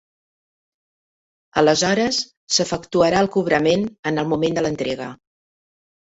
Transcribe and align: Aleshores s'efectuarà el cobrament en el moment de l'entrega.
Aleshores 1.63 2.21
s'efectuarà 2.57 3.21
el 3.27 3.31
cobrament 3.37 3.87
en 4.13 4.19
el 4.25 4.33
moment 4.35 4.59
de 4.61 4.67
l'entrega. 4.69 5.13